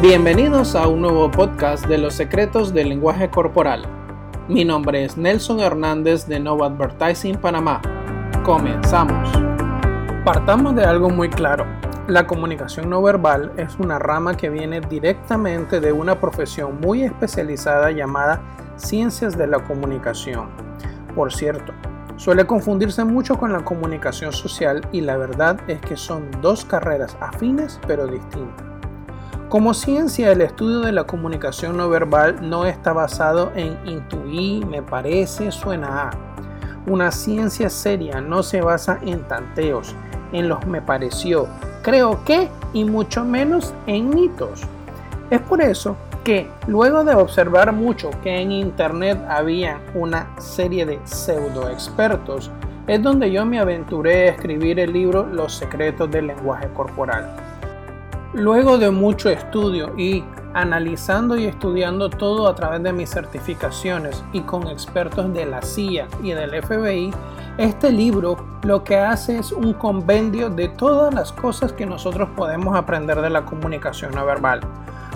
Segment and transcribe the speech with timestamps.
[0.00, 3.82] Bienvenidos a un nuevo podcast de los secretos del lenguaje corporal.
[4.46, 7.82] Mi nombre es Nelson Hernández de Nova Advertising Panamá.
[8.44, 9.28] Comenzamos.
[10.24, 11.66] Partamos de algo muy claro.
[12.06, 17.90] La comunicación no verbal es una rama que viene directamente de una profesión muy especializada
[17.90, 18.40] llamada
[18.76, 20.48] ciencias de la comunicación.
[21.16, 21.72] Por cierto,
[22.14, 27.16] suele confundirse mucho con la comunicación social y la verdad es que son dos carreras
[27.20, 28.77] afines pero distintas.
[29.48, 34.82] Como ciencia, el estudio de la comunicación no verbal no está basado en intuir, me
[34.82, 36.10] parece, suena a.
[36.86, 39.94] Una ciencia seria no se basa en tanteos,
[40.32, 41.48] en los me pareció,
[41.80, 44.64] creo que y mucho menos en mitos.
[45.30, 51.00] Es por eso que luego de observar mucho que en internet había una serie de
[51.04, 52.50] pseudo expertos,
[52.86, 57.47] es donde yo me aventuré a escribir el libro Los secretos del lenguaje corporal.
[58.38, 60.22] Luego de mucho estudio y
[60.54, 66.06] analizando y estudiando todo a través de mis certificaciones y con expertos de la CIA
[66.22, 67.10] y del FBI,
[67.58, 72.76] este libro lo que hace es un compendio de todas las cosas que nosotros podemos
[72.76, 74.60] aprender de la comunicación no verbal.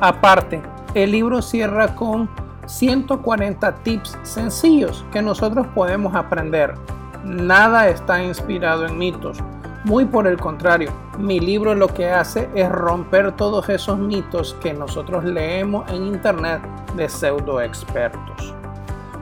[0.00, 0.60] Aparte,
[0.94, 2.28] el libro cierra con
[2.66, 6.74] 140 tips sencillos que nosotros podemos aprender.
[7.22, 9.38] Nada está inspirado en mitos
[9.84, 14.72] muy por el contrario, mi libro lo que hace es romper todos esos mitos que
[14.72, 16.62] nosotros leemos en internet
[16.96, 18.54] de pseudo expertos.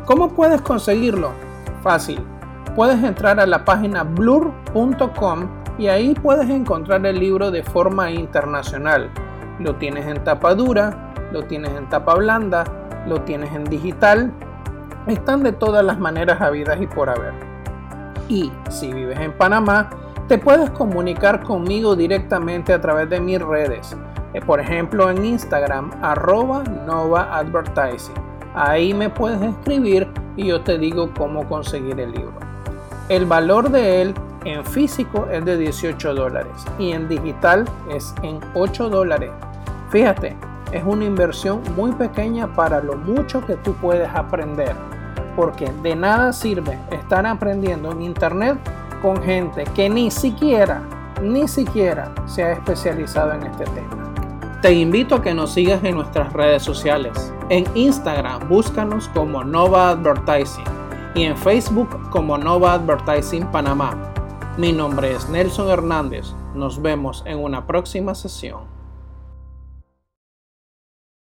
[0.05, 1.33] ¿Cómo puedes conseguirlo?
[1.83, 2.21] Fácil.
[2.77, 9.11] Puedes entrar a la página blur.com y ahí puedes encontrar el libro de forma internacional.
[9.59, 12.65] Lo tienes en tapa dura, lo tienes en tapa blanda,
[13.09, 14.33] lo tienes en digital.
[15.09, 17.35] Están de todas las maneras habidas y por haber.
[18.29, 19.91] Y si vives en Panamá,
[20.29, 23.97] te puedes comunicar conmigo directamente a través de mis redes,
[24.35, 28.15] eh, por ejemplo en Instagram, arroba Nova Advertising.
[28.55, 32.35] Ahí me puedes escribir y yo te digo cómo conseguir el libro.
[33.09, 34.15] El valor de él
[34.45, 39.31] en físico es de 18 dólares y en digital es en 8 dólares.
[39.91, 40.37] Fíjate,
[40.71, 44.75] es una inversión muy pequeña para lo mucho que tú puedes aprender,
[45.37, 48.57] porque de nada sirve estar aprendiendo en internet
[49.03, 50.83] con gente que ni siquiera,
[51.21, 54.13] ni siquiera se ha especializado en este tema.
[54.63, 57.33] Te invito a que nos sigas en nuestras redes sociales.
[57.49, 60.65] En Instagram búscanos como Nova Advertising
[61.17, 64.13] y en Facebook como Nova Advertising Panamá.
[64.57, 66.33] Mi nombre es Nelson Hernández.
[66.55, 68.82] Nos vemos en una próxima sesión.